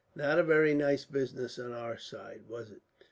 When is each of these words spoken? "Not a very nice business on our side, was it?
"Not 0.15 0.39
a 0.39 0.43
very 0.43 0.73
nice 0.73 1.05
business 1.05 1.59
on 1.59 1.73
our 1.73 1.95
side, 1.95 2.45
was 2.47 2.71
it? 2.71 2.81